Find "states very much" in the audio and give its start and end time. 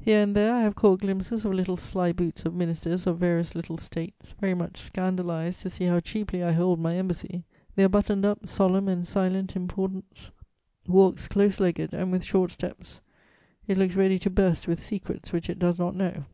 3.78-4.78